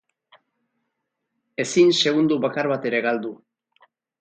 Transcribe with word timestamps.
Ezin 1.65 1.93
segundo 2.03 2.41
bakar 2.47 2.73
bat 2.75 2.91
ere 2.93 3.07
galdu. 3.11 3.35